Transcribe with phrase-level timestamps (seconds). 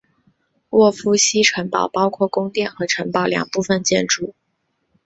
[0.71, 4.33] 沃夫西城堡包括宫殿和城堡两部分建筑。